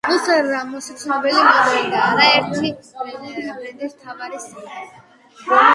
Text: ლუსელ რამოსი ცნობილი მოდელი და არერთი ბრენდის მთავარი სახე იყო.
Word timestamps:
ლუსელ 0.09 0.47
რამოსი 0.51 0.95
ცნობილი 1.01 1.43
მოდელი 1.49 1.91
და 1.91 2.01
არერთი 2.05 2.73
ბრენდის 2.87 3.95
მთავარი 4.01 4.45
სახე 4.49 4.85
იყო. 4.89 5.65